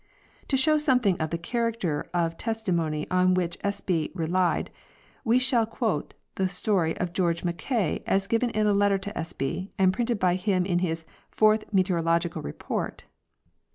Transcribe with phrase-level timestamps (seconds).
[0.47, 4.71] To show something of the character of testimony on which Espy relied
[5.23, 9.71] we shall quote the story of George Mackay as given in a letter to Espy
[9.77, 13.63] and printed by him in his * Fourth Meteorological Report" (pages 32 34).